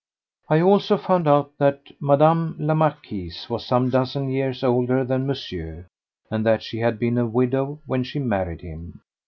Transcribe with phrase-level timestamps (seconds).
[0.49, 2.55] I also found out that Mme.
[2.57, 5.85] la Marquise was some dozen years older than Monsieur,
[6.31, 9.01] and that she had been a widow when she married him.